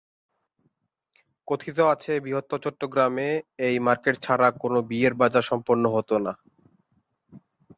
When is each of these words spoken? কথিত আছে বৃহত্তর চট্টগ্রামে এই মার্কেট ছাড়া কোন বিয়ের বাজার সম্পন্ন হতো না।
কথিত 1.47 1.77
আছে 1.93 2.11
বৃহত্তর 2.19 2.59
চট্টগ্রামে 2.65 3.29
এই 3.67 3.75
মার্কেট 3.79 4.15
ছাড়া 4.25 4.47
কোন 4.61 4.73
বিয়ের 4.89 5.13
বাজার 5.13 5.43
সম্পন্ন 5.51 5.83
হতো 5.95 6.15
না। 6.25 6.33